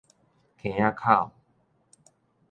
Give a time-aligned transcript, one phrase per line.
[0.57, 1.31] 坑仔口